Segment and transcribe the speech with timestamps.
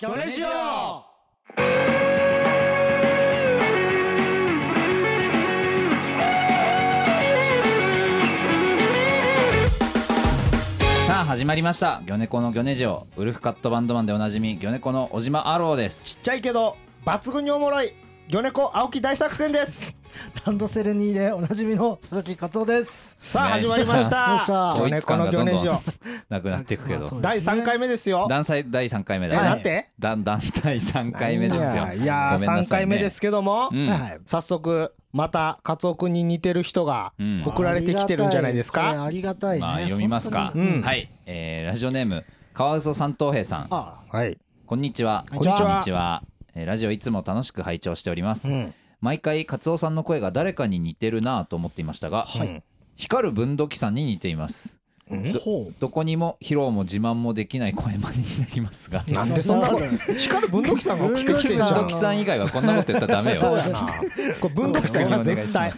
[0.00, 0.46] ギョネジオ。
[0.46, 0.52] さ
[11.22, 12.00] あ始まりました。
[12.06, 13.08] ギョネコのギョネジオ。
[13.16, 16.14] ウルフカットバンドマンでおなじみギョネコの小島アローです。
[16.14, 17.92] ちっちゃいけど抜群におもろい
[18.28, 19.96] ギョネコ青木大作戦です
[20.46, 23.16] ランドセルニーでおなじみの佐々木勝夫です。
[23.20, 24.30] さあ始まりました。
[24.30, 25.80] よっしゃギョネコのギョネジオ
[26.28, 27.08] なくなっていくけど。
[27.20, 28.26] 第3回目ですよ。
[28.28, 29.88] 団体第3回目えだなんて？
[29.98, 31.70] 団団体3回目ですよ。
[31.70, 32.66] いやいや3ごめんなさいね。
[32.68, 33.70] 回目ですけども。
[34.26, 37.42] 早速またカツオ君に似てる人がうん。
[37.44, 39.04] 送られてきてるんじゃないですか？
[39.04, 39.58] ありがたい。
[39.60, 39.76] ま。
[39.78, 40.52] 読みますか。
[40.82, 41.10] はい。
[41.26, 43.66] えーラジオネームカワウソ三等兵さん。
[43.70, 44.38] あ、はい。
[44.66, 45.24] こんにちは。
[45.30, 46.22] こんにちは。
[46.54, 48.48] ラジオいつも楽しく拝聴しております。
[48.48, 52.62] うん毎回カツオさんの声が誰かに似てるなぁと思っていましたがはい
[52.98, 54.77] 光る分度器さんに似ています。
[55.78, 59.02] どこにも披露も自慢もできない声真似になりますが。
[59.08, 59.84] なんでそんなこと。
[60.14, 61.68] 光る文土器さんが送ってきてんじゃん。
[61.68, 63.36] 分度器さん以外はこんなこと言ったらダメよ。
[63.36, 63.92] そうやな。
[64.40, 65.72] これ文土器さんが絶対。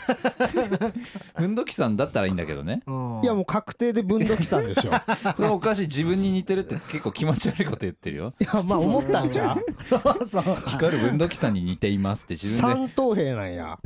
[1.36, 2.82] 分度器さんだったらいいんだけどね。
[2.86, 3.20] うん。
[3.22, 4.90] いやもう確定で文土器さんでしょ。
[5.36, 5.82] これおかしい。
[5.82, 8.32] 自分に似てるって結構気持ち悪いこと言ってるよ。
[8.40, 9.60] いやまあ思ったんじゃん。
[10.66, 13.78] 光る分度器さんに似ていますって自分三等兵なんや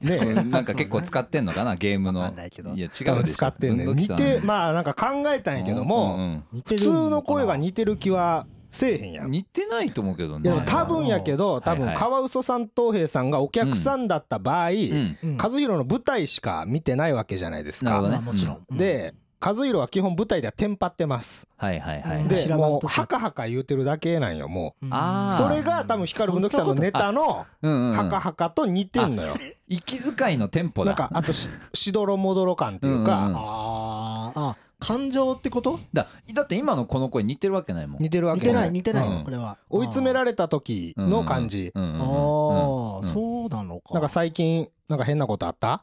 [0.00, 0.34] ね。
[0.34, 2.26] なんか結構使ってんのかなゲームの。
[2.26, 2.74] いけど。
[2.74, 3.24] いや違うでしょ。
[3.24, 9.26] 使ってんね似てまあなんか考えたんやけども、うんうん似てる普通の声が似てる気はせえへんやん。
[9.28, 10.48] い似てないと思うけどね。
[10.48, 17.90] や多分やけど多分カワウソ三等兵さんがお客さんだった場合、和弘の舞台しか見てないわけじゃないですか。
[17.90, 18.16] なるほどね。
[18.24, 18.76] まあもちろん。
[18.76, 21.48] で和弘は基本舞台ではテンパってます。
[21.56, 24.86] はいはいはいでもうハカハカ言うてるだけなんよもう。
[25.32, 29.34] それが多分光る文土器さんのネタのうんうんうんハカハカと似てんのよ。
[29.66, 35.80] 息遣いのテンポだなんかあとししどろもどろ感っていううんうんかあーあ、感情ってこと？
[35.94, 39.56] だだって今のこの声似てるわけないもん似てるわ似てけなないい似てないうんこれは。
[39.70, 40.32] 追い詰められ。
[40.32, 41.72] れた時の感じ。
[41.74, 43.94] あうんあ、そうなのか。
[43.94, 45.82] なんか最近なんか変なことあった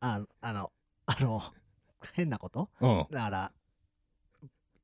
[0.00, 0.70] ああの
[1.06, 1.42] あの
[2.14, 2.68] 変なこと？
[2.80, 3.06] うん。
[3.10, 3.52] だから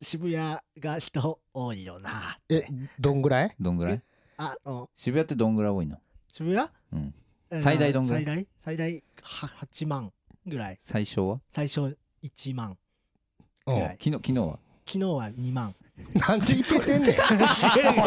[0.01, 2.11] 渋谷が人多いよな。
[2.49, 2.65] え、
[2.99, 3.55] どんぐらい？
[3.59, 4.03] どんぐらい？
[4.37, 5.99] あの渋谷ってどんぐらい多いの？
[6.33, 6.69] 渋谷？
[6.93, 7.15] うん。
[7.51, 8.25] えー最大どんぐらい？
[8.25, 8.47] 最大？
[8.59, 10.13] 最大は8万
[10.47, 10.79] ぐらい。
[10.83, 11.41] 最小は？
[11.51, 12.77] 最初1万
[13.67, 13.99] うんぐらい。
[14.03, 14.59] 昨日昨日は？
[14.87, 15.75] 昨日は2万
[16.15, 17.15] なんでいけてんねん。
[17.17, 17.23] こ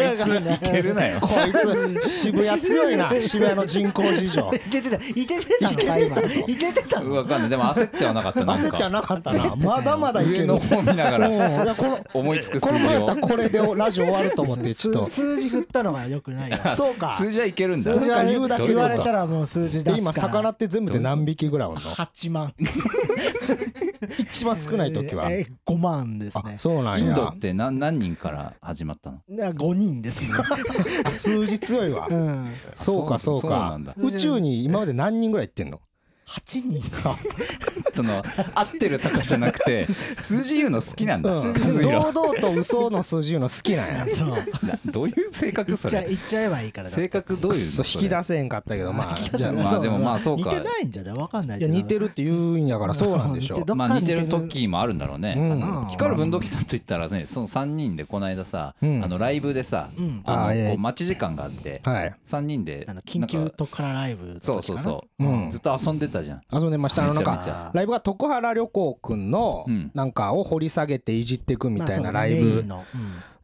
[0.02, 1.20] いつ、いけるなよ。
[1.22, 4.52] こいつ、渋谷強いな、渋谷の人口事情。
[4.54, 4.98] いけてた。
[4.98, 7.16] いけてたのか今いけてたの。
[7.16, 7.50] わかんない。
[7.50, 9.56] でも焦ってはなかったな焦ってはなかったな。
[9.56, 10.38] まだまだいける。
[10.40, 11.30] 上の方見ながら。
[12.14, 13.08] 思いつく数字を。
[13.08, 15.06] らこれでラジオ終わると思って、ちょっと。
[15.06, 15.38] 数。
[15.38, 16.58] 数字振ったのがよくないよ。
[16.76, 17.14] そうか。
[17.14, 17.94] 数字はいけるんだ。
[17.94, 20.28] 数字は言うだけで言われたらもう数字出です今、から。
[20.28, 22.54] 魚って全部で何匹ぐらいおんの？8万
[24.20, 25.32] 一番少ない時は。
[25.32, 27.38] えー5万ですねあ、そうなんやインドっ。
[27.38, 29.22] て何何人から始まったの？
[29.30, 30.32] な5人ですね
[31.06, 32.14] あ数字強いわう。
[32.14, 33.94] んそうか、そうかそうなんだ。
[33.98, 35.82] 宇宙に今まで何人ぐらい行ってんの？
[36.28, 36.82] 8人
[37.96, 38.22] その
[38.54, 39.86] 合ってるとかじゃなくて
[40.22, 41.32] 数字言うの好きなんだ。
[41.32, 41.54] うん。
[41.82, 44.08] 堂々と嘘の数字言うの好きなんや。
[44.08, 44.30] そう。
[44.30, 44.38] な
[44.86, 45.92] どういう性格それ？
[45.92, 50.50] ちゃ言っちゃえばいいからだ性格どういう引き出せへんかったけど、まあ、じゃあまあでもまあそうか。
[50.50, 53.56] 似てないんじゃないわかんないいやけど似てるって言うんやからそうなんでしょ。
[53.56, 54.28] 似てどっまあ似てる。
[54.28, 55.36] 時もあるんだろうね。
[55.38, 55.60] うん。
[55.60, 59.04] な光る文土器さんと言ったらねその3人でこの間さ、うん。
[59.04, 60.22] あのライブでさ、うん。
[60.26, 62.14] あのこう待ち時間があって、はい。
[62.28, 65.52] 3人であの緊急なんか特化ライブそうそうそう、うん。
[65.52, 66.42] ずっと遊んでたじゃん。
[66.52, 69.92] 遊んでましたあのなんかライブが徳原旅行くんのうん。
[69.94, 72.66] なんかを掘り下げていじっていくみたいなまあライブ。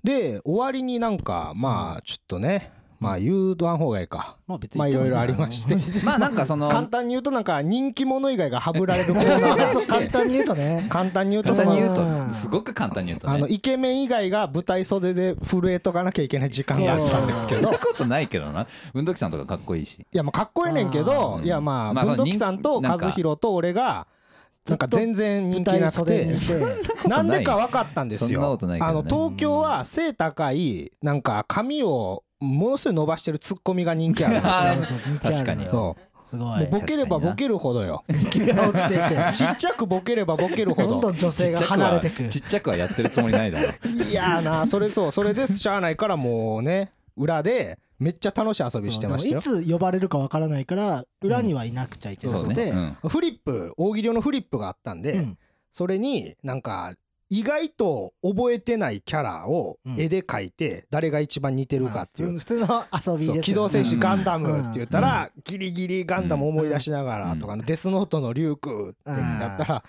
[0.03, 2.71] で終わりになんかまあちょっとね
[3.03, 4.37] まあ言うとわん方がいいか。
[4.47, 6.05] まあ別にまあいろいろありまして。
[6.05, 9.13] まあなんかその簡単に言うとなんか人気者以外がはぶられる
[9.87, 10.87] 簡単に言うとね。
[10.89, 12.29] 簡単に言うと簡単に言ううん。
[12.29, 13.35] とすごく簡単に言うとね。
[13.35, 17.63] あのイケメン以外が舞台袖で震えとかなきゃいけない時間があったんですけど。
[17.63, 18.67] そんなことないけどな。
[18.93, 19.95] 文土器さんとかかっこいいし。
[19.99, 24.07] いやまあかっこええねんけどいやまあまあ文土器さんと和弘と俺が
[24.67, 26.25] なんか全然人舞気なくて。
[26.25, 28.99] にしてなんでか分かったんですそんなよことないけどね。
[28.99, 34.99] あの東京は背高いなんか髪をものすごい伸ばしてるツッコミが人気あるんあです よ。
[35.21, 35.65] 確かに。
[35.69, 36.63] そすごい。
[36.65, 38.03] うもうボケればボケるほどよ。
[38.09, 38.53] ちていく
[39.33, 40.97] ちっちゃくボケればボケるほど。
[40.97, 42.27] んどどん女性が離れてく。
[42.29, 43.69] ちっちゃくはやってるつもりないだろ。
[44.09, 45.11] いやーなそれそう。
[45.11, 45.57] それです。
[45.57, 49.41] しゃあないからもうね裏でめっちゃ楽しい遊びしてましたよ。
[49.41, 53.09] そうでもいつ呼ばれるかわからないから裏にはいなくちゃいけないそうのでね、うん。
[53.09, 55.37] フリップ大喜利用のフリップがあったんで、うん。
[55.71, 56.93] それになんか
[57.29, 59.99] 意外と覚えてないキャラをうん。
[59.99, 62.39] 絵で描いて誰が一番似てるかっていう。
[62.39, 63.41] 普通の遊びですよね。
[63.41, 64.01] 機動戦士うん。
[64.01, 69.83] ガンダムって言ったら、ギリギリガンダム思い出しながらとか、デスノートのリュウクってやったら、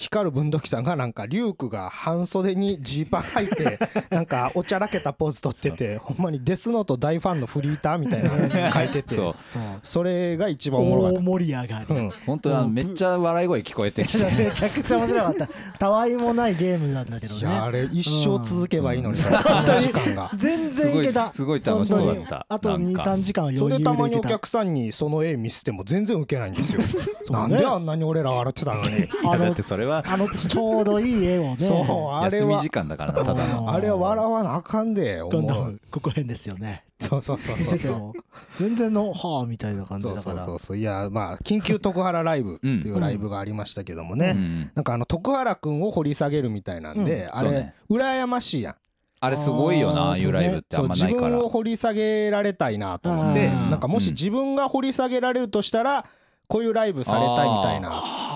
[0.00, 9.34] 光る文土器さんがなんかリュークが半袖にジーパン履いて なんかおちゃらけたポーズ取っててほんまにデスノート大ファンのフリーターみたいなの書いててそう。
[9.50, 11.86] そうそれが一番おもろかっ大盛り上がり。
[11.86, 14.24] た、うん、本当にあのめっちゃ笑い声聞こえてきて。
[14.42, 15.48] めちゃくちゃ面白かった。
[15.78, 19.22] たわいもないゲームなんだけどいやあねれ一生続けばいいのに。
[19.22, 19.64] なこん。
[19.66, 21.32] な時間が全然いけた。
[21.34, 22.46] すごいすごい楽しそうだった。
[22.48, 23.02] あとなんか。
[23.02, 23.92] 23時間はそれ余裕でた。
[23.92, 26.82] まにおでいけた客さんにその絵見せても全然ウケないんですよ。
[27.20, 27.42] そうね。
[27.42, 28.88] なんであんなに俺ら笑ってたのに。
[29.24, 31.56] あのだってそれはあのちょうどいい絵をね。
[31.58, 32.14] そう。
[32.14, 33.70] あれは休み時間だからなただの。
[33.70, 35.72] あれは笑わなあかんで今思う。
[35.72, 36.84] 度ここへんですよね。
[37.00, 40.22] そうそうそう見そう全然のはあみたいな感じだから。
[40.22, 44.70] そうそうそういやまあ緊急徳原ライブっていうライブがありましたけどもね、うん。
[44.74, 47.38] なんかあの徳原くんを掘り下げるみたいなんで、うん。
[47.38, 47.74] あれ、ね。
[47.90, 48.74] 羨ましいやん。
[49.22, 51.30] あれすごいよなああいうライブってあんまないから。
[51.30, 53.48] 分を掘り下げられたいなと思って。
[53.48, 56.06] なんかもし自分が掘り下げられるとしたら
[56.50, 57.90] こういうライブされたいみたいな。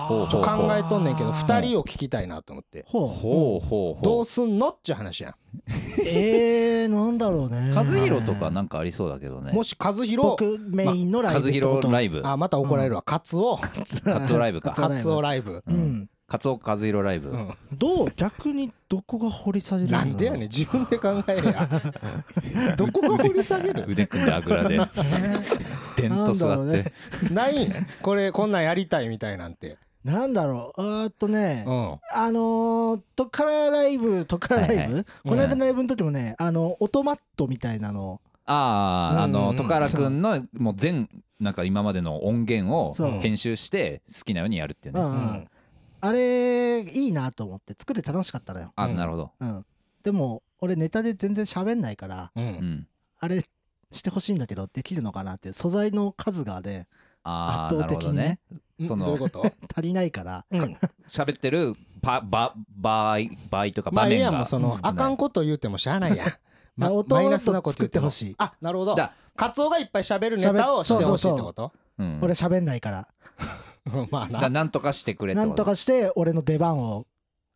[0.07, 2.85] 考えとんねんけどあー2人を聞きたいなと思って。
[2.87, 3.07] ほう。
[3.09, 4.25] ほうほうどほう。
[4.25, 4.69] すんの？
[4.69, 5.35] っちゅう話やん。
[6.07, 7.71] えー、なんだろうね。
[7.71, 9.51] う和弘とかなんかありそうだけどね。
[9.51, 11.75] もし和弘僕メインのライ和ブってこと？
[11.75, 12.21] 弘ライブ。
[12.23, 13.01] あまた怒られるわ。
[13.01, 13.57] カツオ。
[13.57, 13.67] カ
[14.21, 14.71] ツオライブか。
[14.71, 15.61] カカツオライブ。
[15.67, 16.09] うん。
[16.27, 17.31] カツオ和弘ライブ。
[17.31, 17.53] うん。
[17.73, 18.11] どう？
[18.15, 20.41] 逆にどこが掘り下げるなんでやねん。
[20.43, 21.69] 自分で考えや。
[22.77, 24.79] どこが掘り下げる腕組んであぐらで。
[25.97, 26.83] でんと座って。
[26.83, 26.93] ね。
[27.33, 27.65] ない？
[27.65, 29.77] んこれこんなんやりたいみたいなんて。
[30.05, 30.81] なんだろう。
[30.81, 31.65] あーっとね。
[31.67, 31.99] うん。
[32.13, 35.05] あのー、トカラライブトカラライブ、はいはい。
[35.27, 38.21] この間のライブの時もねあのオトマットみたいなの。
[38.45, 38.53] あ
[39.17, 39.27] ああうん。
[39.27, 41.09] うんの徳原くんのもう全
[41.41, 45.01] なんか今までの音源を編集して好きなようにやるっていうね。
[45.01, 45.47] うん、うん
[46.07, 48.83] あれいいなと思って作って楽しかったのよ、うん。
[48.83, 49.31] あなるほど。
[49.39, 49.65] うん、
[50.03, 52.47] でも俺ネタで全然喋んないからううん。
[52.47, 52.87] ん
[53.19, 53.43] あれ
[53.91, 56.87] してほしいんだけどできるのかなって素材の数がね
[57.23, 58.39] ああな圧倒的にね
[58.79, 58.87] うん。
[58.87, 59.41] そのどういうこと？
[59.75, 60.45] 足りないから。
[60.51, 60.77] うん。
[61.07, 63.17] 喋ってるパば場合
[63.49, 66.25] 場合とかまあいいや場面がもうそのあかんこと言うてもしゃあないや。
[66.27, 66.33] ん
[66.77, 68.09] まあ音マイナスなこと言っても。
[68.11, 68.35] 作ってほしい。
[68.37, 68.95] あなるほど。
[68.95, 71.71] だカツオがいっぱい喋るネタをしてほしいってこと？
[71.97, 72.19] うん。
[72.21, 73.07] 俺喋んないから。
[73.39, 73.47] う ん
[74.11, 77.05] まあだななんとかしてくれってなんとかして俺の出番を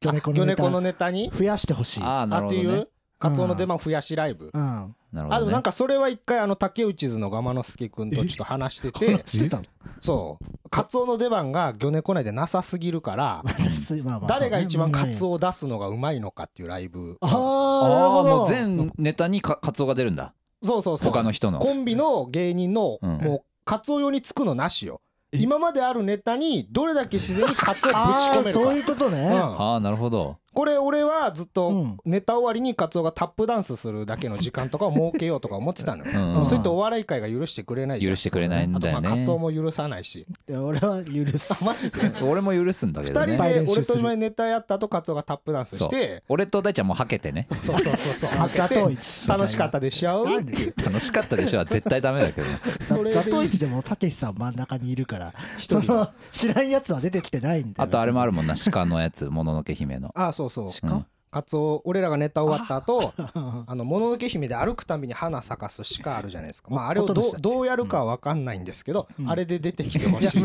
[0.01, 1.31] 魚猫のネタ魚猫のネタに？
[1.31, 2.03] 増やしてほしい。
[2.03, 2.89] ああなあっているほどねう
[3.19, 4.49] カツオの出番増やしライブ？
[4.53, 4.61] うん。
[4.61, 5.35] なるほどね。
[5.35, 9.21] あでもなんかそれは一回あの竹内図のガマノスケ君とちょっと話してて。
[9.25, 9.65] してたの？
[9.99, 10.69] そう。
[10.69, 14.29] カツオの出番が魚猫内でなさすぎるから 私まあまあ。
[14.29, 17.17] 誰が一番カツオオを出すのがうまいのかっていうライブ。
[17.19, 18.37] ああなるほど。
[18.37, 20.33] もう全ネタにかカツオが出るんだ。
[20.63, 21.11] そうそうそう。
[21.11, 21.59] 他の人の。
[21.59, 23.17] コンビの芸人のうん。
[23.17, 25.01] もうカツオ用につくのなしよ。
[25.01, 28.51] え今まであるネタにどれだけ自然にカツオぶち込めるか。
[28.51, 29.35] そういうことね、うん。
[29.35, 31.97] ああなるほどこれ俺はずっうとん。
[32.05, 36.37] ネタ終わりにカツオがタップダンスするだけの時間とかを設けようとか思ってたのよ。
[36.39, 36.45] うん。
[36.45, 38.11] それってお笑い界が許してくれないじゃん。
[38.11, 39.07] 許してくれないんだよね。
[39.07, 40.25] あとまあカツオも許さないし。
[40.47, 41.63] で俺は許す。
[41.65, 41.99] マジで？
[42.23, 43.35] 俺も許すんだけ二どね。
[43.35, 47.47] 人で俺と前ネタやった後カツオがタップダンスして俺と大ちゃんもはけてね。
[47.61, 48.29] そうそうそうそう。
[48.39, 50.25] あザ開けてトウイチ楽しかったでしょ？
[50.83, 52.53] 楽しかったでしょは絶対ダメだけどね。
[52.87, 53.11] それで。
[53.11, 57.73] ザトウイチでもたけしさん真ん中にいるから人の知らんやつは出てきてないんだよ。
[57.77, 58.53] あとあれもあるるもんな。
[58.71, 59.25] 鹿のやつ。
[59.25, 60.11] もののけ姫の。
[60.15, 60.91] あそうそう。
[60.91, 61.05] うん。
[61.31, 63.13] カツオ俺らがネタ終わった後
[63.67, 66.71] あのもののけ姫で歩くたびに花咲かす鹿あるじゃないですか。
[66.71, 69.29] まああれをどどうやるかは分かんないんですけどうん。
[69.29, 70.43] あれで出てきてほしい。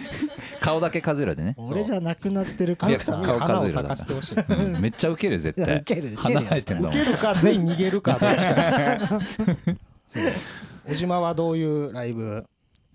[0.60, 1.54] 顔だけカズラでね。
[1.58, 4.40] 俺じゃなくなってるからさ顔花を数える咲かせてほしい。
[4.40, 4.80] うん。
[4.80, 5.76] めっちゃウケる絶対。
[5.76, 9.20] ウケるウケるるか全員逃げるかどっちか。
[10.08, 10.32] そう。
[10.88, 12.46] 小島はどういうライブ？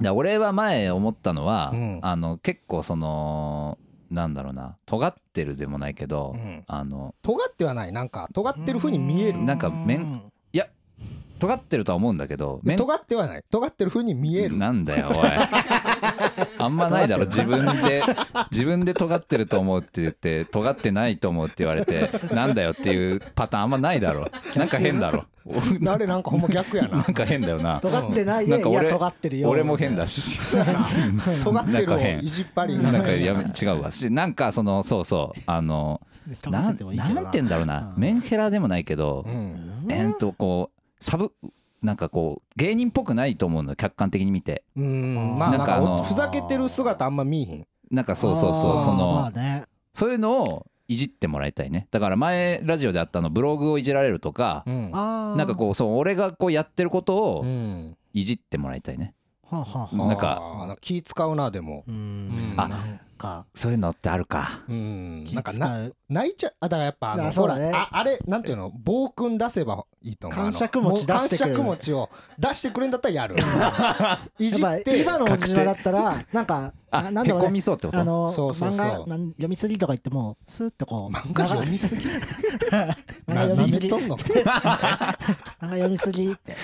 [0.02, 2.00] だ俺は前思ったのは、うん。
[2.02, 3.78] あの結構その
[4.10, 4.78] なんだろうな。
[4.86, 6.64] 尖ってるでもないけど、うん。
[6.68, 7.92] あの尖ってはない。
[7.92, 9.44] なんか尖ってる風に見える。
[9.44, 10.24] なんか面
[11.40, 13.44] 尖ってるとは思うんだけど面尖ってはない。
[13.50, 14.58] 尖ってる風に見える。
[14.58, 15.16] なんだよおい
[16.58, 18.04] あんまないだろ自分で
[18.52, 24.30] 自分で尖ってると思うって言って尖ってないと思うって言われてなんだよっていうパターンあんまないだろ。
[24.56, 25.26] なんか変だろ。
[25.88, 26.18] あれな。
[26.18, 26.98] んかほんま逆やな。
[26.98, 27.80] なんか変だよな。
[27.80, 29.50] 尖ってないでいなんか俺や尖ってるよ。
[29.50, 30.40] 俺も変だし。
[31.44, 33.92] 尖ってるをいじっぱりなんかやめ違うわ。
[33.92, 35.42] しなんかそのそうそう。
[35.48, 36.02] あの
[36.50, 36.72] な。
[36.72, 36.92] んて言
[37.42, 37.94] うんだろうな。
[37.96, 39.86] うんメンヘラでもないけどうん。
[39.90, 41.32] えーんとこうサブ
[41.82, 44.64] なんかこう芸人っぽくないと思うの客観的に見て。
[44.76, 45.38] うん。
[45.38, 47.68] まあなんんかふざけてる姿あんま見えへん。
[47.92, 49.64] なんかそうそうそうそのまあね。
[49.94, 51.88] そういうのをいじってもらいたいね。
[51.92, 57.98] だから前ラジオであったのブログをいじられるとかなんかこうそう俺がこうやってることをうん。
[58.14, 59.14] いじってもらいたいね。
[59.44, 60.08] はあはあはあ。
[60.08, 61.84] なんか気使うなでも。
[62.58, 62.70] あ
[63.18, 64.62] かそういうのってあるか。
[64.70, 65.24] うん。
[65.26, 65.54] 気なんか
[66.10, 67.72] 泣いちゃあだからやっぱあのあそうだね。
[67.74, 68.70] ああれなんていうの？
[68.70, 70.40] 暴君出せばいいと思う。
[70.40, 72.10] 感触持ち出してくれる感触持ちを
[72.40, 73.36] 出してくれんだったらやる。
[74.40, 75.02] いじやって。
[75.02, 77.62] 今のおじまだったらなんかあななんだろうね。
[77.92, 78.78] あのそうそうそう。
[78.78, 82.06] 漫画なん読みすぎとか言ってもスーッとこう 漫画読みすぎ？
[82.06, 82.96] 漫
[83.28, 83.88] 画な読みすぎ。
[83.90, 84.06] 漫
[85.60, 86.56] 画読みすぎって。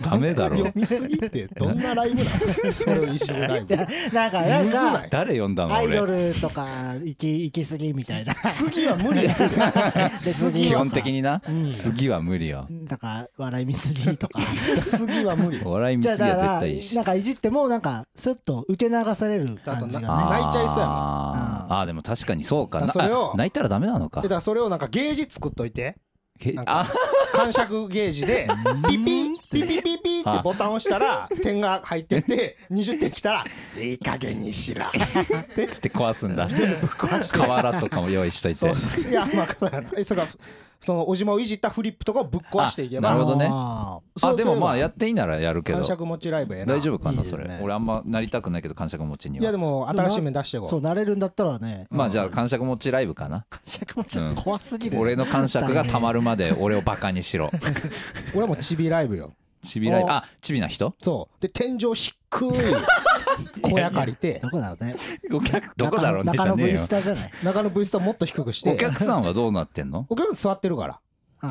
[0.00, 0.56] ダメだろ。
[0.56, 3.76] 読みすぎってどんなライブそれをいじるライブ。
[3.76, 3.84] な
[4.28, 5.06] んかなんか。
[5.10, 5.73] 誰読んだの？
[5.76, 8.34] アイド俺ルとか行き行き過ぎみたいな。
[8.34, 9.34] 次は無理や。
[10.52, 11.42] 基本的にな。
[11.46, 11.70] うん。
[11.70, 12.66] 次は無理よ。
[12.84, 14.40] だから笑い見すぎとか。
[14.82, 15.60] 次は無理。
[15.64, 16.96] 笑い見すぎは絶対いいし。
[16.96, 20.06] なんかいじってもなんかスッと受け流される感じがね。
[20.08, 20.96] あ泣いちゃいそうやもん。
[20.96, 21.74] あー。
[21.80, 22.80] あーでも確かにそうか。
[22.80, 24.20] なだからそれをあ泣いたらダメなのか。
[24.22, 25.96] でだからそれをなんかゲージ作っといて
[27.32, 28.48] 感触 ゲージで
[28.88, 33.44] ピピピピピピってボタン押したら点が入ってて20点きたら
[33.78, 34.90] 「いい加減にしら」
[35.24, 36.48] つってつって壊すんだ。
[36.48, 37.38] 壊して。
[37.38, 38.66] 瓦とかも用意しといて。
[38.66, 40.26] いやまあそが
[40.84, 43.08] その小島をいじったフリップとかをぶっ壊していけば。
[43.08, 43.48] あなるほどね。
[43.50, 45.78] あそうあでもまあやっていいならやるけど。
[45.78, 46.74] 感触持ちライブやな。
[46.74, 49.42] 大丈夫かないそれ俺あんまなりたくないけど感触持ちには。
[49.42, 51.86] いやでも新しい面出してこそうなれるんだったらね。
[51.90, 53.46] まあじゃあ感触持ちライブかな。
[53.64, 54.98] 尺もちょっと怖すぎる。
[54.98, 57.46] 俺の感触がたまるまで俺をバカにしろ。
[57.46, 57.50] う
[58.34, 59.32] 俺はもうチビライブよ。
[59.62, 60.94] ちびらいおあちびな人？
[61.00, 61.42] そう。
[61.42, 62.12] で天井低
[62.42, 62.50] い
[63.62, 64.40] 小屋借りて。
[64.42, 64.96] どこだろうね。
[65.32, 66.78] お客どこだろうねじ中野 V よ。
[66.78, 67.30] スタじゃない。
[67.42, 68.72] 中野 V スタもっと低くして。
[68.72, 70.06] お客さんはどうなってんの？
[70.08, 71.00] お客さん座ってるから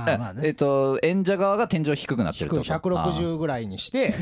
[0.07, 0.41] えあーまあね。
[0.45, 2.73] えっと演者側が天井低くなってるってこと。
[2.73, 4.13] 160ぐらいにして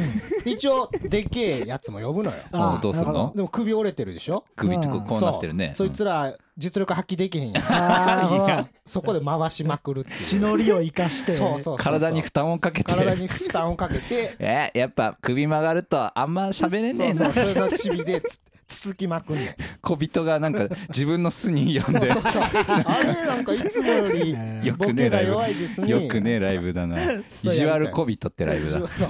[0.46, 2.38] 一応でっけえやつも呼ぶのよ。
[2.52, 3.32] あーどうするの？
[3.36, 4.44] でも首折れてるでしょ？
[4.56, 5.74] 首こうんうこうなってるね。
[5.76, 5.88] そう。
[5.88, 7.64] そいつら実力発揮できへんやん。
[7.70, 10.20] あ そこで回しまくるっていう。
[10.20, 11.32] 血のりを生かして。
[11.32, 11.78] そうそうそうそう。
[11.78, 12.92] 体に負担をかけて。
[12.92, 14.36] 体に負担をかけて。
[14.40, 17.16] えやっぱ首曲がるとあんま喋れねそうえな。
[17.16, 18.40] そうそれのチビでつ
[18.72, 22.08] つつきまくんねん小人がなんか自分の巣に呼んで。
[22.08, 22.44] そうそう
[22.86, 24.32] あれなんかいつもより
[24.64, 25.88] よボケがくねえライ弱いですね。
[25.88, 26.98] ブよくねえライブだな。
[27.44, 28.88] 意地悪小人ってライブだ。
[28.96, 29.10] そう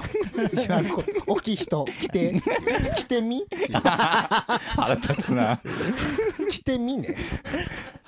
[0.52, 2.42] 意地悪こ大きい人来て。
[2.96, 3.46] 来てみ？
[3.72, 5.60] 腹立つな。
[6.50, 7.14] 来てみね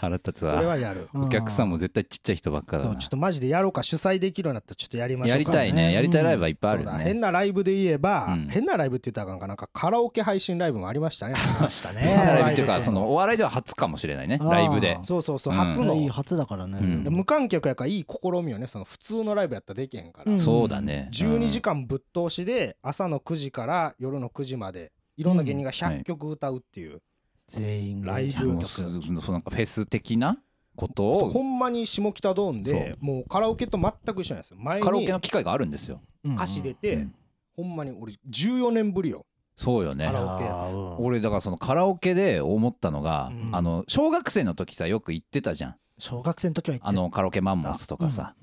[0.05, 1.09] 腹立つそれわはやる。
[1.15, 2.91] お客さんも絶対ちっちゃい人ばっかだな。
[2.91, 5.35] そうちょっとマジでやろうか主催できるようになったらちょっとやりましょうか。
[5.35, 5.93] やりたいね。
[5.93, 6.99] やりたいライブはいっぱいあるそうだ。
[6.99, 8.49] 変なライブで言えば、うん。
[8.49, 9.55] 変なライブって言ったらあかんかな。
[9.55, 11.35] んかカラオケ配信ライブもありましたね。
[11.61, 12.01] ましたね。
[12.01, 12.83] 変なライブっていうかね。
[12.83, 14.39] そのお笑いでは初かもしれないね。
[14.41, 18.67] あーライブでそうそうそううん初の、いい初だからね、うんで無観客やからいい試みよね。
[18.67, 21.09] その普通のライブやったらできへんから、うんそうだね。
[21.13, 27.01] 12時間ぶっ通しで朝の9時から夜の9時までいろんな芸人がは100い曲歌うっていう、
[27.47, 28.83] 全員ライブ100もう曲す。
[28.83, 30.39] そうなんかフェス的な
[30.77, 34.57] ことそうほをんまに下北ドーンでもうカラオケと全く一緒なんですよ。
[34.59, 36.01] 前カラオケにの機会があるんですよ。
[36.25, 36.35] うん。
[36.35, 37.15] 歌詞出て、うん。
[37.57, 39.27] ほんまに俺14年ぶりよ。
[39.57, 40.07] そうよね。
[40.07, 40.45] カラオケ。
[40.45, 43.55] うん俺だからそのカラオケで思ったのが、うん。
[43.55, 45.77] あの小学生の時さよく行ってたじゃん。
[45.99, 48.35] 小学生の時は行ってあのカラオケマンモスとかさ、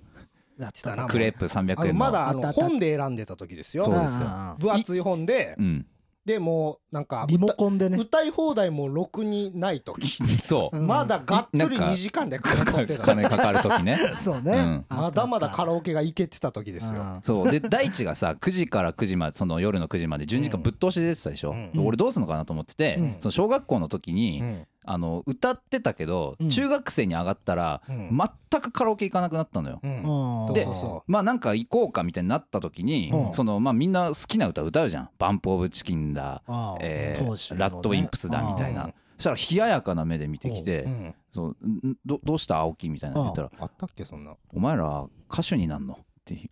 [0.58, 1.06] やってたな。
[1.06, 1.86] クレープあ300円の。
[1.88, 3.86] のまだあの本で選んでた時ですよ。
[3.86, 4.56] そうですよ。
[4.58, 5.86] 分厚い本でうん
[6.26, 7.98] でもうなんかリモ歌コンでね。
[7.98, 10.08] 歌い放題もろくにない時。
[10.40, 10.78] そう。
[10.78, 10.86] うん。
[10.86, 13.04] まだがっつりなんか2時間で金取ってた。
[13.04, 13.98] 金かかる時ね。
[14.18, 14.86] そうね、うん。
[14.90, 17.02] まだまだカラオケが行けてた時ですよ。
[17.02, 17.22] うん。
[17.24, 17.52] そう。
[17.52, 21.72] で大地がさ9時から9時までその夜の9時まで12時間ぶっ通しで出てたでしょ、うん。
[21.72, 23.16] で俺どうすんのかなと思ってて、うん。
[23.20, 26.50] その小学校の時に、うんあの歌ってたけど、うん。
[26.50, 28.18] 中学生に上がったら、うん。
[28.50, 29.80] 全くカラオケ行かなくなったのよ。
[29.84, 30.48] うん。
[30.48, 33.34] うんでそうそまあなんか行こうかみたいになった時に、うん。
[33.34, 36.42] そのまあみんな好きな歌歌うじゃん「バンプ・オブ・チキン」だ、
[36.82, 37.62] えー当時のね。
[37.62, 38.86] ラッドウィンプスだみたいな。
[38.86, 38.94] うん。
[39.18, 40.88] そしたら冷ややかな目で見てきてう。
[40.88, 46.36] うん「そうんどどうした青木?」みたいなの言ったらあったっけそんな「お前ら歌手になんの?」って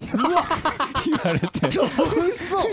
[1.06, 1.68] 言われて。
[2.30, 2.58] 嘘「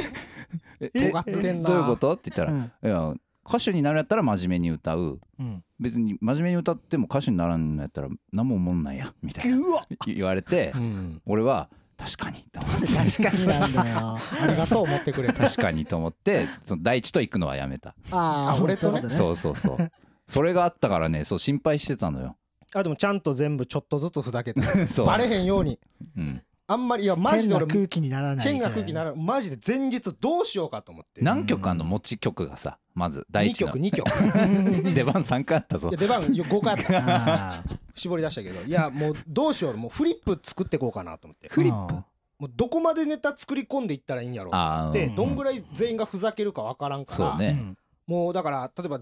[0.81, 1.69] え尖ってんな。
[1.71, 2.73] どういうこと?」って言ったうら「ん。
[2.85, 3.15] いや
[3.47, 5.21] 歌手になるやったら真面目に歌う。
[5.39, 5.63] うん。
[5.79, 9.57] 別に真面目に歌っても歌手にならんのやったら何も思んないや」みたいな。
[9.59, 9.87] うわ。
[10.07, 11.23] 言われてうん。
[11.27, 12.87] 俺は確かにと思って。
[12.87, 14.19] 確かになんだよ。
[14.43, 15.45] ありがとう思ってくれた。
[15.49, 17.95] 確かにと思ってその大地と行くのはやめた。
[18.11, 19.01] ああ俺とね。
[19.11, 19.77] そうそうそう。
[19.77, 19.93] そう
[20.29, 22.37] それがあったからねそう心配してたのよ。
[22.75, 24.61] あでもちゃんと全部ちょっとずつふざけて。
[25.07, 25.79] バレへんように。
[26.17, 26.43] うん。
[26.69, 31.23] あんまりいやマジで俺変な空気にならない変な空気になるマジで前日どうしようかと思って。
[31.23, 33.67] 何曲あんの持ち曲がさまず第2一の。
[33.69, 34.89] 曲2曲。
[34.89, 35.91] い 出番3回あったぞ。
[35.93, 37.77] や出番5回あった。
[37.95, 38.63] 絞り出したけど。
[38.63, 39.77] いやもうどうしよう。
[39.77, 41.49] もうフリップ作っていこうかなと思って。
[41.51, 41.95] フリップ？
[41.95, 42.05] あ
[42.39, 44.93] もうどこまでネタ作り込んでいったらいいんやろうあー。
[44.93, 47.49] でどんぐらい全員がふざけるかわからんからーそうね。
[47.51, 47.79] うん。
[48.07, 49.01] もうだから例えば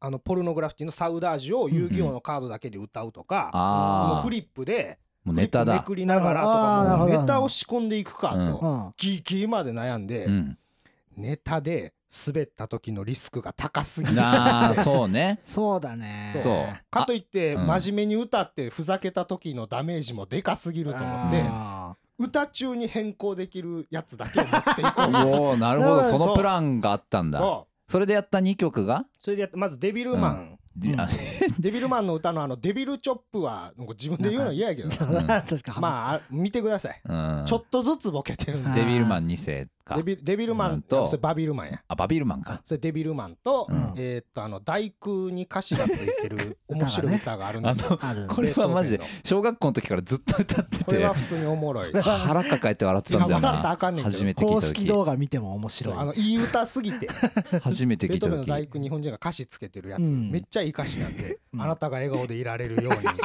[0.00, 5.74] あのポルノグラフィティのサウダージを遊戯王のカードだけで歌うとか、もうあフリップであもうネタだ。
[5.74, 8.58] めくりながらとかもうネタを仕込んでいくかうん。
[8.58, 8.94] とうん。
[8.96, 10.58] ギリギリまで悩んで、うん。
[11.16, 11.94] ネタで
[12.26, 15.40] 滑った時のリスクが高すぎるなあそうね。
[15.44, 16.34] そうだね。
[16.38, 16.54] そう。
[16.90, 17.66] かといってうん。
[17.66, 25.10] 真面目に歌ってふざけた時のダメージもでかすぎると思ってあ歌中に変更できるやつだけを持っていこう
[25.42, 26.04] おおなるほど。
[26.04, 27.38] そのプランがあったんだ。
[27.38, 29.00] そそれでやった2曲が？
[29.00, 31.00] うそれでやってまずデビルマン、うん。
[31.00, 31.08] あ
[31.58, 34.88] デビルマンの歌のあのデビルチョップはなんか自分で言うの嫌やけど
[35.80, 37.42] まあ見てください、うん。
[37.46, 38.80] ちょっとずつボケてるんで。
[38.80, 39.96] デビルマン2世か。
[39.96, 41.02] デビデビルマンうんと。
[41.02, 41.82] とそれバビルマンや。
[41.86, 42.62] あバビルマンか。
[42.64, 43.92] それデビルマンと、うん。
[43.96, 51.92] えーっとあの大工に歌詞がついてる 面白い歌があるんですよ、これはマジで小学校の時からずっと歌ってこれては普通におもろい。
[51.92, 53.76] 腹抱えて笑ってたんだよな。
[53.90, 54.10] んねんけど。
[54.10, 54.80] 初めて聞い公た時。
[54.80, 55.94] 式動画見ても面白い。
[55.96, 57.08] あのいい歌すぎて。
[57.60, 60.30] 初めて聞いたベートーベンの大時工日本人が歌詞つけてるやつ、うん。
[60.30, 61.62] めっちゃいい歌詞なんで、 うん。
[61.62, 63.18] あなたが笑顔でいられるようにみたいな。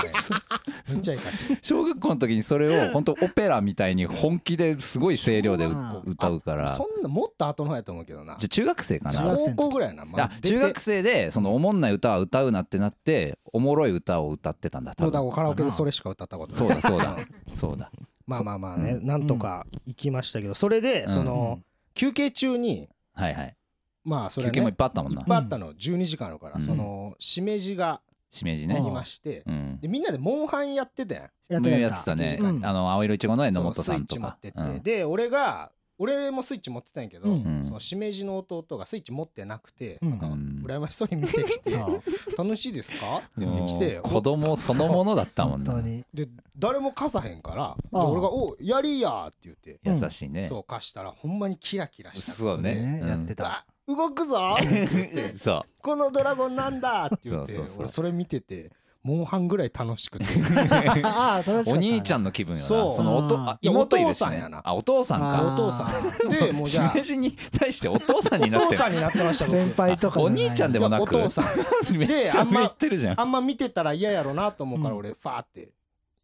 [0.90, 5.68] めっちゃいい歌詞小学校の時にそれを本当オペラみたいに本気ですごい声量で
[6.06, 6.70] 歌うから。
[6.70, 8.36] そんなもっと後の方やと思うけどな。
[8.40, 9.38] じゃあ中学生かな。
[9.38, 16.60] 高校ぐらいやな、まあ中学生でそのおもんない歌は歌うなってなっておもろい歌を歌ってたんだ多そうだ分カラオケでそれしか歌ったことない。
[16.60, 17.18] そうだそうだ。
[17.56, 17.92] そうだ。
[18.26, 21.10] まあまあまあね、うなんとか行きましたけどそれでうん。
[21.10, 21.62] その、
[21.96, 23.56] 休憩中にはいはい
[24.04, 24.52] まあそれね。
[24.52, 25.74] 休憩もいっぱいあったもんいなっぱいあったの。
[25.74, 26.66] 12時間あるから、うん。
[26.66, 28.02] そのしめじがあ
[28.32, 28.80] りしめじね。
[28.80, 29.80] まして、うん。
[29.82, 31.78] でみんなでモンハンやってたやんやってた。
[31.78, 32.38] やってたね。
[32.40, 32.66] うん。
[32.66, 37.64] あの青色いちごの榎本さんスイッチ持ってかって、で俺が俺もスイッチ持ってたんやけど、うん。
[37.66, 40.10] そのしめじの弟がスイッチ持ってなくて、うん。
[40.12, 42.02] なんかうん羨ましそうに見てきてそう
[42.38, 45.74] 「楽しいですか?」ってうん言ってきて子供そのものだったもんな。
[45.74, 46.06] 本当に。
[46.14, 46.28] で
[46.58, 50.48] 誰も貸さへんから俺が「おやりや」って言って、うん優しいね。
[50.48, 52.32] そう貸したらほんまにキラキラした。
[52.34, 52.76] そうね。
[52.76, 53.10] ねうん。
[53.10, 53.46] やってた。
[53.48, 54.56] あ動くぞ
[55.36, 57.80] そこのドラゴンなんだって言ってそうそうそう。
[57.80, 60.26] 俺それ見ててモンハンぐらい楽しくて。
[61.72, 62.68] お兄ちゃんんの気分よな。
[62.68, 64.26] その妹いるしね。
[64.26, 64.62] お父さんやな。
[64.64, 66.30] あお父さんあかお父さん。
[66.30, 67.16] でもじゃあ。
[67.16, 68.70] に対してお父さんになってる。
[68.70, 69.58] お父さんになってました僕。
[69.58, 71.46] 先輩とかお兄ちゃんでもなくお父さん。
[71.98, 73.22] めっでちゃあんま上行ってるじゃん。
[73.22, 75.00] あんま見てたら嫌やろなと思うからうん。
[75.00, 75.72] 俺ファーって。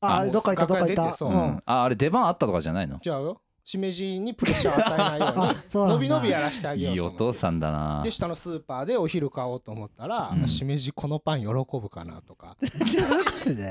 [0.01, 1.25] ああどっか行ったどっか行った。
[1.25, 1.29] う。
[1.29, 1.63] うん。
[1.65, 2.97] ああれ出番あったとかじゃないの？
[3.01, 5.55] じゃあよしめじにプレッシャー与えないように
[5.89, 7.37] 伸び伸びやらしてあげよういいおと思って。
[7.37, 8.01] 父さんだな。
[8.03, 10.47] で下のスーパーでお昼買おうと思ったら、うん。
[10.47, 12.55] しめじこのパン喜ぶかなとか。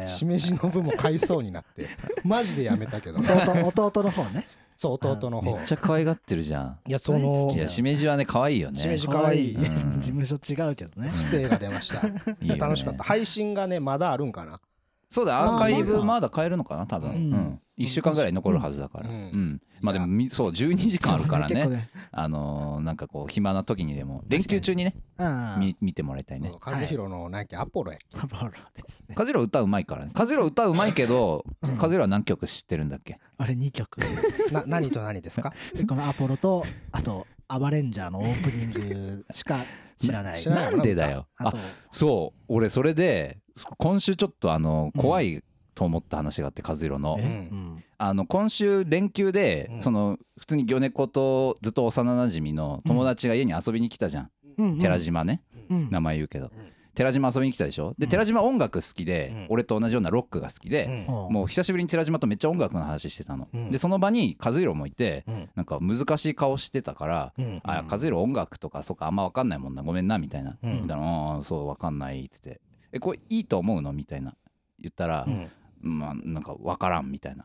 [0.07, 1.87] しめじの分も買いそうになって。
[2.25, 3.21] マジでやめたけど。
[3.21, 4.45] 弟弟の方ね。
[4.77, 5.42] そう弟の方。
[5.42, 6.79] めっちゃ可愛がってるじゃん。
[6.88, 8.79] いやそのきいやしめじはね可愛いよね。
[8.81, 9.55] しめじ可愛い。
[9.55, 9.62] うん。
[10.03, 11.09] 事務所違うけどね。
[11.11, 12.05] 不正が出ました。
[12.05, 12.11] い
[12.42, 12.57] いよね。
[12.57, 13.05] 楽しかった。
[13.05, 14.61] 配信がねまだあるんかな
[15.14, 17.31] そうだアーカイブまだ買えるのかな多分、ううん。
[17.33, 19.18] ん1週間ぐらい残るはずだから、ううん。
[19.18, 21.62] んまあでもみそう12時間あるからね。
[21.64, 25.61] そう結あのーなんかこう暇な時にでも連休中にね構ねうん。
[25.61, 26.53] み見てもらいたいね。
[26.64, 28.18] 和弘のなんかアポロやっけ？
[28.20, 29.14] アポロですね。
[29.14, 30.11] カジロ歌うまいからね。
[30.14, 31.77] カジロ歌うまいけどうん。
[31.79, 33.18] カジロは何曲知ってるんだっけ？
[33.38, 33.98] あれ2曲
[34.53, 35.53] な何と何ですか？
[35.77, 38.73] でこのアポロとあとアバレンジャーのオープニン
[39.19, 39.59] グしか
[39.99, 40.45] 知らない。
[40.45, 40.71] ない。
[40.71, 41.27] なんでだよ。
[41.37, 41.53] あ
[41.91, 43.39] そう俺それで
[43.79, 45.01] 今週ちょっとあのうん。
[45.01, 45.43] 怖い
[45.75, 47.19] と思った話があってカズロの、
[47.99, 49.83] あの今週連休で、うん。
[49.83, 55.43] その普通に魚猫とずっと幼なじみの友達が家に遊びに来たじゃん、うん寺島ね。
[55.69, 55.89] うん。
[55.91, 56.51] 名前言うけど、ん
[56.95, 57.95] 寺島遊びに来たでしょ？
[57.99, 58.11] でうん。
[58.11, 59.47] 寺島音楽好きで、うん。
[59.51, 63.71] 俺と同じようなロックが好きで、もう久しぶりに寺島とめっちゃ音楽の話してたの、うん。
[63.71, 65.51] でその場に和弘もいてうん。
[65.55, 67.61] なんか難しい顔してたから「うん。
[67.65, 70.57] あ和弘音楽とかそっかあんま分かんないもんなごめんな」みたいな。
[70.63, 70.73] うん。
[70.75, 72.61] 言ったら「ああそう分かんない」っつって
[72.93, 74.35] 「えこれいいと思うの?」みたいな。
[74.81, 75.51] 言ったらうん
[75.99, 77.45] 「まあなんか分からん」みたいな。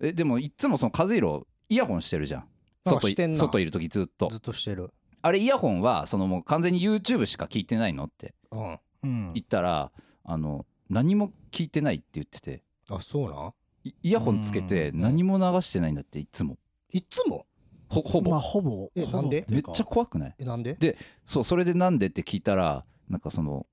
[0.00, 2.44] えでもいっつもその和弘イヤホンしてるじゃん。
[2.84, 4.28] 外外いる時ずっと。
[4.30, 4.92] ずっとしてる
[5.26, 8.78] あれイヤホンはそのもう完全に YouTube しか聞いてないのってうん。
[9.02, 9.32] うん。
[9.34, 9.90] 言ったら
[10.24, 12.62] あの何も聞いてないって言ってて。
[12.88, 13.52] あそうなん？
[13.82, 15.00] イイヤホンつけてうん。
[15.00, 16.58] 何も流してないんだっていつも。
[16.92, 17.44] いつも？
[17.88, 18.70] ほほぼ、まあほぼ。
[18.70, 18.90] ほぼ。
[18.94, 19.42] えなんで？
[19.42, 20.34] ていうかめっちゃ怖くない？
[20.38, 20.96] えなんで？
[21.24, 23.66] そうそれでなんでって聞いたらなんかその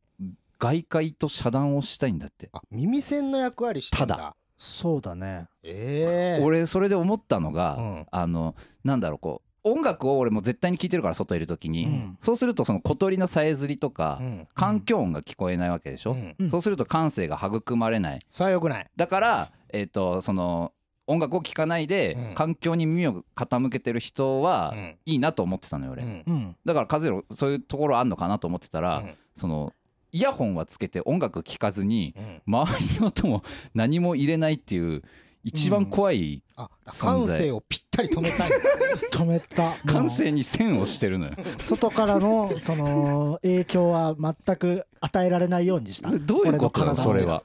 [0.58, 2.50] 外界と遮断をしたいんだって。
[2.52, 4.08] あ耳栓の役割してんだ。
[4.08, 4.36] ただ。
[4.58, 5.48] そうだね。
[5.62, 8.06] ええ俺それで思ったのが、うん。
[8.10, 12.18] あのなんだろうこう音楽を俺も絶対に聴いてるから外いる時に、うん。
[12.22, 14.48] そうするとその小鳥のさえずりとか、うん。
[14.54, 16.36] 環境音が聞こえないわけでしょ、うん。
[16.38, 16.50] うん。
[16.50, 18.26] そうすると感性が育まれない。
[18.30, 18.88] それはよくない。
[18.96, 20.74] だからえっ、とその
[21.08, 22.36] 音楽を聴かないで、うん。
[22.36, 24.98] 環境に耳を傾けてる人はうん。
[25.06, 26.26] いいなと思ってたのよ俺、
[26.66, 29.16] だから和弘そういうところあんのかなと思ってたら、うん。
[29.36, 29.74] その
[30.12, 32.42] イヤホンはつけて音楽聴かずにうん。
[32.46, 35.04] 周りの音も何も入れないっていう
[35.44, 37.28] 一番怖いあ存在。
[37.28, 38.52] 感性をぴったり止めたい
[39.12, 39.78] 止めた。
[39.86, 41.34] 感も性に線をしてるのよ。
[41.38, 46.10] う外からのその影響は全く与えられないようにした。
[46.12, 46.96] どういうこと俺の体を。
[46.96, 47.44] よそれは？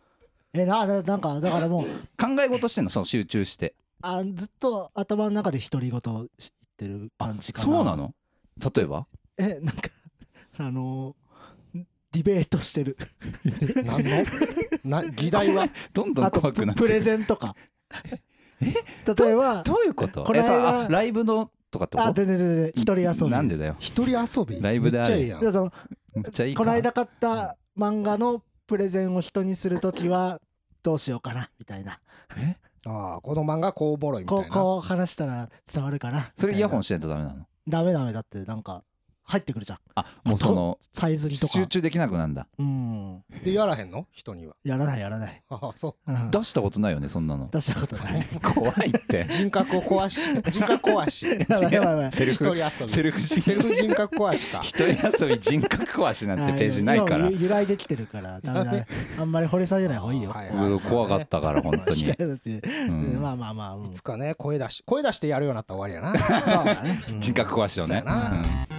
[0.55, 1.87] えなななんかだからもう。
[2.17, 2.91] 考え事してんの？
[2.91, 3.75] その集中して。
[4.01, 6.01] あずっと頭の中で独り言
[6.39, 7.65] しってるあ感じかな。
[7.65, 8.15] そうなの？
[8.75, 9.07] 例えば？
[9.39, 9.91] えなんか
[10.59, 12.97] あのーディベートしてる。
[13.85, 14.25] 何の？
[15.03, 15.69] な議題は？
[15.93, 17.55] どんどんあと怖くなってプレゼンとか
[18.61, 20.25] 例えばどういうこと？
[20.25, 22.73] この間えさあライブのとかってこあ全然全然。
[22.75, 23.77] 一人遊びなんでだよ。
[23.79, 24.61] 一人遊び？
[24.61, 25.41] ライブであるめっちゃいいやん。
[25.41, 25.73] でその
[26.15, 30.41] めっちゃいいかこの間買った漫画のプレゼンを人にするときは
[30.83, 32.01] どうしようかなみたいな。
[32.87, 34.45] ああこの漫画こうおもろいみたいな。
[34.45, 37.47] こうこう話したら伝わるかなンそれイヤホンしてないとダメなの？
[37.69, 38.13] ダメダメ。
[38.13, 38.83] だってなんか
[39.29, 39.79] 入ってくるじゃん。
[39.95, 41.53] あもうそのサイズにとか。
[41.53, 42.47] 集中できなくなんだ。
[42.59, 43.23] うん。
[43.45, 44.07] でやらへんの？
[44.11, 44.57] 人には。
[44.65, 46.11] やらないやらない、 ああそう。
[46.11, 46.31] ん。
[46.31, 47.47] 出したことないよねそんなの。
[47.53, 48.27] 出したことない。
[48.43, 49.27] 怖いって。
[49.29, 51.27] う人格を壊し人格壊し。
[51.47, 52.13] やばいやばいやばい。
[52.13, 52.93] セルフ一人遊び。
[52.93, 54.61] セルフセルフ人格壊しか。
[54.61, 57.29] 一人遊び人格壊しなんてページないから。
[57.29, 58.73] 今ゆ揺らいできてるからダメだ。
[58.73, 58.87] ね
[59.19, 62.01] あんまり掘り下げない方がいいよ、はいはい怖かったから本当に。
[62.05, 63.85] いやだってんまあまあまあ、うん。
[63.85, 66.41] いつかね声出し声出してやるようになったら終わりやな。
[66.41, 67.03] そうだね。
[67.11, 67.87] うん人格壊しをね。
[67.89, 68.31] そうやな。
[68.31, 68.78] うん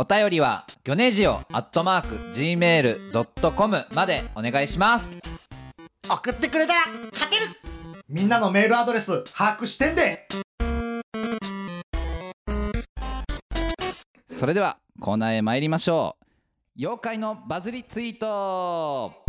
[0.00, 5.20] お便りはギョネジオアットマーク Gmail.com までお願いします。
[6.08, 6.80] 送ってくれたら
[7.12, 7.42] 勝てる。
[8.08, 10.28] みんなのメールアドレス把握してんで。
[14.28, 16.24] それではコーナーへ参りましょう。
[16.78, 19.27] 妖怪のバズりツイート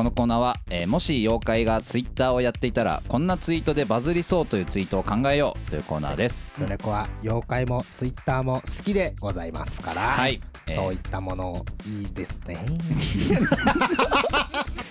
[0.00, 6.54] このコーナーは、えーもし妖怪がツイッターをやっていたらこんなツイートでバズりそうというツイートを考えようというコーナーです。
[6.58, 12.56] ドネコは妖怪もツイッターも好きでございますから、はい、えーそういったものいいですね。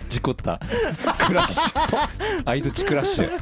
[0.10, 0.60] 事故った。
[1.26, 3.40] クラッシュ相づちクラッシュ。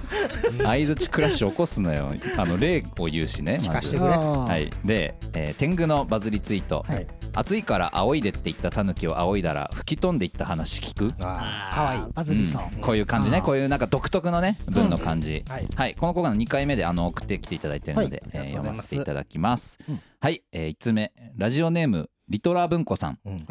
[0.64, 2.14] 相づちクラッシュ起こすのよ。
[2.38, 3.70] あの例を言うしねまず。
[3.70, 4.10] 聞かしてくれ。
[4.12, 4.72] ははい。
[4.86, 11.14] で、えー天狗のバズりツイート、はい暑いから仰いでって言ったタヌキを仰いだら吹き飛んでいった話聞く？
[11.18, 12.14] かわいい。
[12.14, 12.82] バズりそう、うん。
[12.82, 13.42] こういう感じね。
[13.42, 15.68] こういうなんか独特のね文の感じ、はい。
[15.76, 15.96] はい。
[15.96, 20.02] このコーナーの2回目であの送ってきていただいてるので、えー読ませていただきます、うん。
[20.20, 23.46] はい、え1つ目ラジオネームリトラー文庫さん、うん。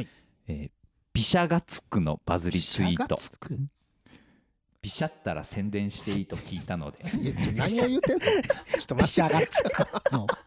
[0.49, 0.71] えー
[1.13, 3.17] ビシャがつくのバズりツイート
[4.87, 6.99] ビシャったら宣伝していいと聞いたので。
[7.57, 8.21] 何を言ってんの？
[8.21, 8.37] ちょ
[8.83, 9.49] っとビ待って。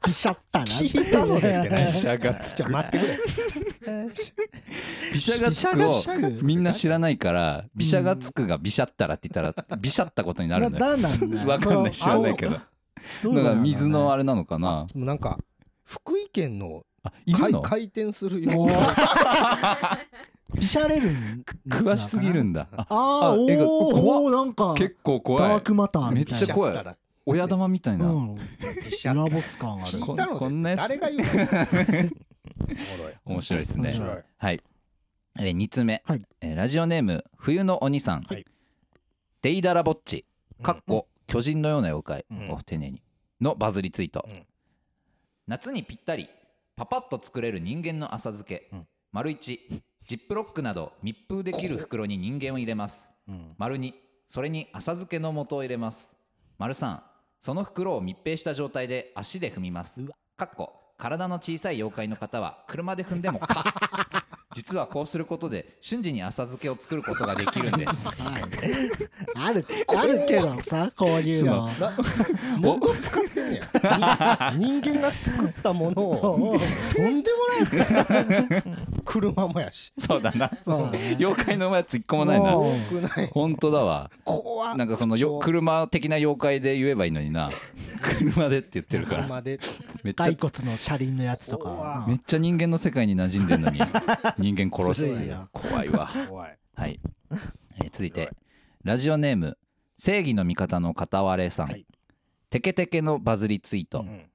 [0.08, 1.82] ビシャったな聞いたのでってね。
[1.84, 3.18] ビシャがつちょっと待ってくれ。
[5.12, 10.86] ビシャをみんな知らないからビシャがつくがビシャったらって言ったらビシャったことになるのよ。
[11.46, 11.92] わかんない。
[11.92, 12.54] 知らないけど。
[12.54, 12.70] だか
[13.26, 14.88] ら水のあれれなのかな？
[14.96, 15.38] なんか
[15.84, 17.62] 福井県のあいるの？
[17.62, 18.70] 回回転するよ
[20.50, 22.68] もうビシャレるん詳しすぎるんだ。
[22.72, 25.50] ああーおーおーなんか結構怖い。
[25.50, 26.38] ダークマターみたいな。
[26.38, 26.98] めっちゃ怖い。
[27.26, 28.36] 親玉みたいな、うん。
[28.36, 28.42] ビ
[28.90, 30.00] シャ裏ボス感ある。
[30.00, 30.80] こ聞いたのでこんなやつ。
[30.80, 31.26] 誰が言うの？
[31.26, 33.90] おもろい面白いですね。
[33.90, 34.24] 面白い。
[34.38, 34.62] はい、
[35.38, 36.26] えー、2つ目、はい。
[36.42, 38.46] えーラジオネーム冬の鬼さん、はい。
[39.44, 40.26] デイダラボッチ
[40.64, 42.52] かっこ巨人のような妖怪、うん。
[42.52, 43.04] お丁寧に。
[43.40, 44.44] のバズりツイート、うん。
[45.46, 46.30] 夏にぴったり
[46.76, 48.88] パパッと作れる人間の浅漬け、うん。
[49.12, 53.12] 丸1ジップロックなど密封できる袋に人間を入れます。
[53.28, 53.54] うん。
[53.60, 53.94] 丸2
[54.28, 56.16] それに浅漬けの素を入れます。
[56.58, 57.00] 丸3
[57.40, 60.02] その袋を密閉した状態で足で踏みます。
[60.36, 60.74] かっこ。
[60.98, 63.64] 体の小さい妖怪の方は車で踏んでもか
[64.56, 68.08] 実はこうすることで瞬時に浅漬けを作ることができるんです。
[68.20, 68.44] はい。
[69.36, 71.70] あるあるけどさこういうの。
[72.60, 74.54] 元使ってんねや。
[74.58, 76.60] に人間が作ったものを。
[76.96, 78.64] とんでもないやつや
[79.10, 79.92] 車もやし。
[79.98, 80.52] そうだな。
[81.18, 82.52] 妖怪のやつ一個もないな。
[83.32, 84.12] 本当だわ。
[84.24, 84.78] 怖っ。
[84.78, 87.50] なんかそのよ車的な妖怪で言えばいいのにな。
[88.04, 89.24] 車でって言ってるから。
[89.24, 89.60] 車で。
[90.04, 91.70] めっちゃ骸骨の車輪のやつとか。
[91.72, 93.80] 怖めっちゃ人間の世界に馴染んでんのに。
[94.38, 96.08] 人間殺すって怖いわ。
[96.28, 96.58] 怖い。
[96.76, 97.00] はい、
[97.82, 98.30] えー続いて。
[98.84, 99.58] ラジオネーム
[99.98, 101.88] 正義の味方の片割れさん、はい。
[102.52, 104.30] テケテケのバズりツイート、うん。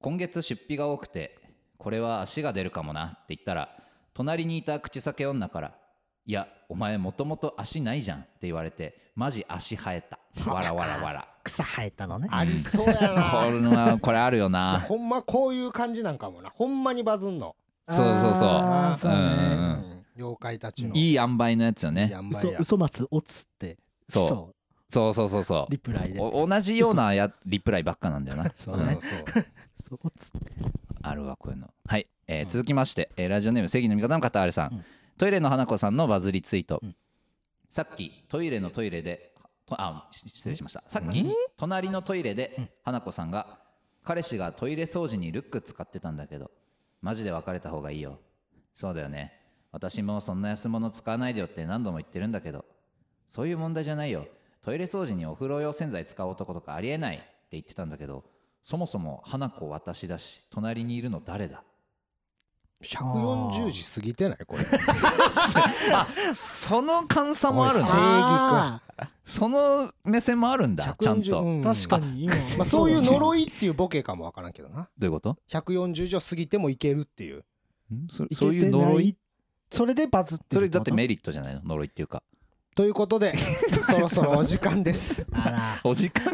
[0.00, 1.38] 今月出費が多くて
[1.76, 3.81] これは足が出るかもなって言ったら
[4.14, 5.74] 隣にいた口裂け女から
[6.26, 10.18] 「いやお前もともと足ないじゃん」って言われてマジ足生えた。
[10.50, 11.28] わらわらわら。
[11.44, 12.28] 草生えたのね。
[12.30, 13.00] ありそうやな。
[13.00, 14.80] これはこれあるよな。
[14.80, 16.50] ほんまこういう感じなんかもな。
[16.50, 17.56] ほんまにバズんの。
[17.88, 18.46] そうそうそ
[18.94, 18.98] う。
[18.98, 19.18] そうね。
[19.18, 20.06] うん。
[20.16, 20.94] 妖怪たちの。
[20.94, 22.16] いい塩梅のやつよね。
[22.30, 22.58] 嘘や。
[22.60, 23.76] 嘘松おつって
[24.08, 24.26] そう。
[24.26, 24.54] そ
[24.88, 25.72] そうそうそうそう。
[25.72, 26.20] リプライで。
[26.20, 28.50] お同じようなやリプライばっかなんだよな。
[28.56, 28.92] そうね。
[28.92, 29.44] そうそう
[29.76, 29.98] そう。
[30.04, 30.32] おつ
[31.02, 31.68] あるわこういうの。
[31.86, 34.84] はい、えー続きまして、えーラジオネーム正義の味方の片割さん、うん。
[35.18, 36.96] トイレの花子さんのバズりツイート、うん。
[37.68, 39.34] さっきトイレのトイレで
[39.66, 40.82] とあし失礼しました。
[40.88, 41.26] さっき
[41.58, 43.58] 隣のトイレで花子さんが
[44.02, 46.50] 彼氏がトイレ掃除にルック使ってたんだけど
[47.02, 48.18] マジで別れた方がいいよ。
[48.74, 49.38] そうだよね。
[49.70, 52.64] 私もそんな安物使わないでよって何度も言ってるんだけど
[53.28, 54.26] そういう問題じゃないよ。
[54.62, 58.24] トイレ掃除にお風呂用洗剤使う男とかありえないって言ってたんだけど
[58.62, 61.62] そもそも花子私だし隣にいるの誰だ？
[62.82, 64.38] 140字過ぎてない？
[64.46, 64.64] これ。
[65.94, 71.60] あその換算もあるおい正な義あその目線もあるんだちゃん140と、うん。
[71.60, 72.24] ー確かに。
[72.24, 72.34] 今。
[72.56, 74.88] まあそういう呪いっていうボケかもわからんけどな。
[74.98, 77.44] どういうこと？140字を過ぎてもいけるっていう。
[78.10, 79.16] そそういう呪い？
[79.70, 81.60] それでバズってるそれだってメメリットじゃないの？
[81.64, 82.22] 呪いっていうか。
[82.74, 83.36] ということで
[83.84, 85.26] そろそろお時間です。
[85.32, 86.32] あ らお時間？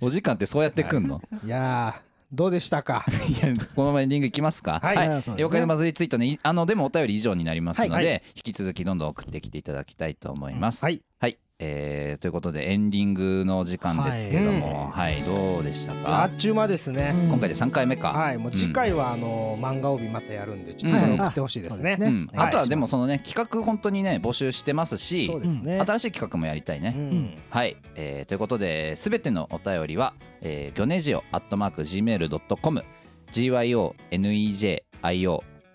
[0.00, 1.20] お時間ってそうやってくんの？
[1.44, 3.04] いやーどうでしたか？
[3.76, 4.80] このままエンディングいきますか？
[4.82, 4.98] はい。
[4.98, 5.34] あそうですね。
[5.36, 8.06] 妖怪のバズりツイートねいあのでもお便り以上になりますので、はい。
[8.06, 11.02] は引き続きどんどん送ってきていただきたいと思います、はい。
[11.20, 16.22] はい、えーということでエンディングの時間ですけどもははい、どうでしたか？
[16.24, 17.12] あっちゅう間ですね。
[17.16, 17.28] うん。
[17.28, 21.96] 今回で3回目か、はいもう次回はあの漫画帯またやるんでちょっとそれ送ってほしいですね。
[22.34, 25.78] あとはでもそのね企画本当にね募集してますしそうですね。
[25.80, 27.38] 新しい企画もやりたいね、うん。
[27.50, 32.84] はい、えーということで全てのお便りは、えー、ギョネジオアットマーク Gmail.com
[33.32, 33.92] gyonejio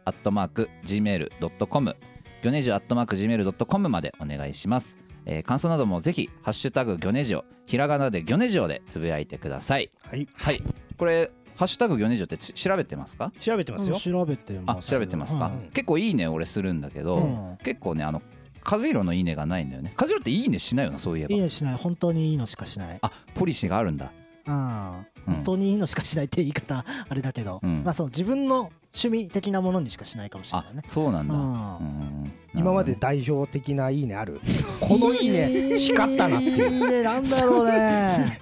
[0.05, 1.95] アットマーク Gmail.com
[2.41, 9.89] ギョネジオアットマーク Gmail.com までお願いします、えー感想などもぜひハッシュタグギョネジオひらがなでギョネジオでつぶやいてください。
[10.03, 10.27] はい。
[10.33, 10.61] はい。
[10.97, 13.31] これハッシュタグギョネジオってち調べてますか？
[13.39, 13.95] 調べてますよ。
[13.95, 15.69] 調べてあます調べてますか、うん。
[15.71, 17.57] 結構いいね俺するんだけど、うん。
[17.63, 18.21] 結構ねあの
[18.69, 19.93] 和弘のいいねがないんだよね。
[19.99, 21.35] 和弘っていいねしないよなそういえば。
[21.35, 21.73] いいのしない。
[21.75, 22.99] 本当にいいのしかしない。
[23.01, 24.11] あポリシーがあるんだ。
[24.45, 25.33] ああうん。
[25.35, 27.83] 本当にいいのしかしないって言い方あれだけど、うん。
[27.83, 30.83] まあそう自分の趣味的なものにしかしないかもしれあないね。
[30.87, 32.08] そうなんだ、うんうん
[32.55, 34.41] 今まで代表的ないいねある。
[34.79, 36.71] このいいね光ったなっていう。
[36.71, 38.39] いいねなんだろうね。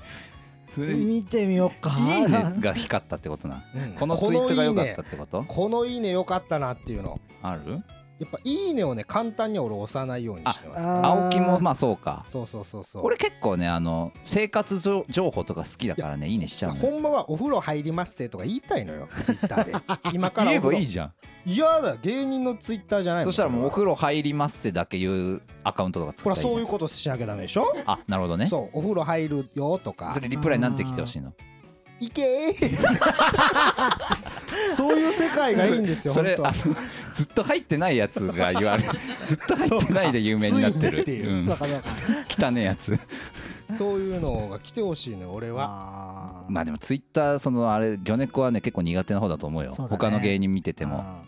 [0.78, 1.90] 見てみようか。
[2.00, 2.26] ね
[2.60, 3.64] が光ったってことな。
[3.76, 3.94] うん。
[3.94, 7.20] このツイートが良かったこのいいねってことこのいいね良かったなっていうの。
[7.42, 7.82] ある？
[8.20, 10.82] やっぱいいねをね簡単に俺押さないようにしてます。
[10.86, 12.26] あ青木もまあそうか。
[12.30, 13.06] そうそうそうそう。
[13.06, 19.74] 俺結構ねあの生活情情報とか好きだからねいいねしちゃうほんまはお風呂入りますってとか言いたいのよ ツイッターで。
[20.14, 21.14] 今から言えばいいいじゃん。
[21.46, 27.72] 嫌だ芸人のツイッターじゃないそしたらもうお風呂入りますってだけ言うアカウントとか作ったらいいじゃそういうんことしなきゃダメでしょ？
[27.86, 28.48] あなるほどね。
[28.48, 30.12] そうお風呂入るよとか。
[30.14, 31.34] それリプライなんて来てほしいの
[32.00, 32.88] いけー。
[34.76, 36.56] そういう世界がいいんですよそれ本あの
[37.14, 38.90] ずっと入ってないやつが言われる
[39.28, 41.50] ずっと入ってないで有名になってるっていう
[42.30, 42.98] 汚ねえやつ。
[43.70, 46.46] 当そういうのが来てほしいのよ俺は。
[46.48, 49.72] まあでもツイッターそのあれ魚猫はね結構苦手な方だと思うよ。
[49.74, 51.00] 他の芸人見てても。
[51.00, 51.22] あ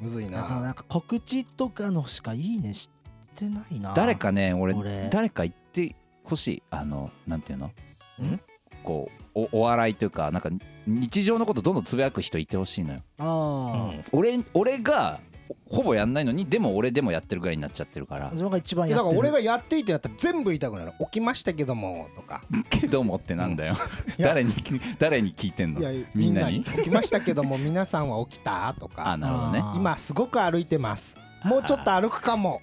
[0.00, 0.42] むずいな。
[0.42, 2.90] ーそうなんか告知とかのしかいいねし
[3.36, 3.92] てないな。
[3.94, 5.08] 誰かね俺俺。
[5.10, 6.62] 誰か言ってほしい。
[6.70, 7.66] あのなんていうの？
[7.66, 8.40] ん？
[8.84, 10.50] こうおお笑いというかなんか
[10.86, 13.00] 日常のことどんどんつぶやく人いてほしいのよ。
[13.18, 15.18] ああ、俺俺が
[15.66, 18.30] ほぼやんないのにでも俺でもやってるぐらいになっちゃってるから。
[18.30, 19.10] 自分が一番だやってる。
[19.10, 22.42] から俺がやっていいってなったら全部言いたくなる起きましたけどもとか。
[22.70, 23.74] けどもってなんだよ。
[24.18, 24.52] 誰に
[24.98, 25.80] 誰に聞いてんの？
[25.80, 26.62] いやみんなに？
[26.64, 28.74] 起きましたけども皆さんは起きた？
[28.78, 29.58] とあかなるほどね。
[29.60, 29.76] あー。
[29.78, 32.60] 今すごく歩いてますもうちょっと歩くかも。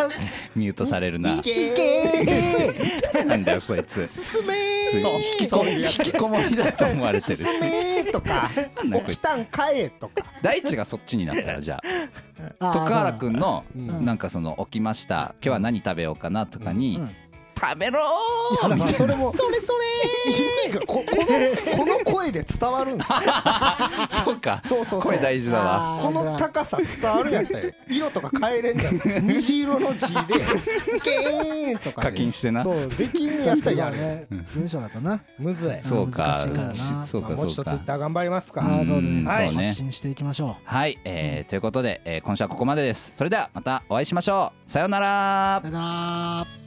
[0.56, 1.34] ミュートされるな。
[1.34, 1.74] いけ
[3.24, 4.00] なんだよそいつ。
[4.02, 4.98] ー進めー。
[4.98, 5.82] そう引きこもり。
[5.82, 7.44] 引きこもりだと思われてるし。
[7.44, 8.50] 進めーとか
[9.06, 10.24] 起きたんかえとか。
[10.42, 11.80] 大地がそっちになったらじゃ
[12.60, 14.04] あ徳原くんのうん。
[14.04, 15.34] なんかその起きました。
[15.34, 17.08] 今日は何食べようかなとかにうん。
[17.08, 17.23] 食べ
[17.74, 19.32] ろいやだからそれも。
[19.36, 19.84] それそれ
[20.66, 23.18] 意味がここのこの声で伝わるんですよ
[24.24, 24.60] そうか。
[24.64, 25.12] そうそうそう。
[25.12, 25.98] 声大事だわ。
[26.02, 30.20] この高さ伝わるやったら色とか変えれんじゃん虹色の字で
[31.02, 32.62] 「ゲーン」とかで課金してな。
[32.62, 34.26] そうできんねやったらやね。
[34.54, 35.20] 文章だとな。
[35.38, 36.24] むずいそうか。
[36.24, 37.06] 難しいからな。
[37.06, 38.62] そうかまあもうちょっとツイッター頑張りますか。
[38.86, 39.24] そうね。
[39.24, 43.12] 発信していきましょはい、えーということで、えー今週はここまでです。
[43.16, 44.70] それではまたお会いしましょう。
[44.70, 45.60] さようなら。
[45.62, 46.63] うさよなら